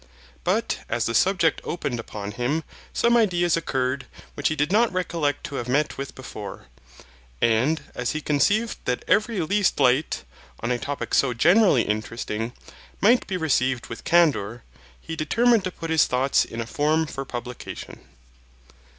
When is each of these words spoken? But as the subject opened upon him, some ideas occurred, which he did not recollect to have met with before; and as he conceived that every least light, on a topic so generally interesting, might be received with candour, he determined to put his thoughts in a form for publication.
But 0.43 0.79
as 0.89 1.05
the 1.05 1.13
subject 1.13 1.61
opened 1.63 1.99
upon 1.99 2.31
him, 2.31 2.63
some 2.91 3.15
ideas 3.15 3.55
occurred, 3.55 4.07
which 4.33 4.47
he 4.47 4.55
did 4.55 4.71
not 4.71 4.91
recollect 4.91 5.43
to 5.43 5.57
have 5.57 5.69
met 5.69 5.95
with 5.99 6.15
before; 6.15 6.65
and 7.39 7.83
as 7.93 8.13
he 8.13 8.19
conceived 8.19 8.79
that 8.85 9.05
every 9.07 9.41
least 9.41 9.79
light, 9.79 10.23
on 10.59 10.71
a 10.71 10.79
topic 10.79 11.13
so 11.13 11.35
generally 11.35 11.83
interesting, 11.83 12.51
might 12.99 13.27
be 13.27 13.37
received 13.37 13.89
with 13.89 14.03
candour, 14.03 14.63
he 14.99 15.15
determined 15.15 15.63
to 15.65 15.71
put 15.71 15.91
his 15.91 16.07
thoughts 16.07 16.45
in 16.45 16.61
a 16.61 16.65
form 16.65 17.05
for 17.05 17.23
publication. 17.23 17.99